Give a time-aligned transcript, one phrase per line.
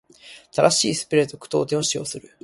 [0.51, 2.35] 正しいスペルと句読点を使用する。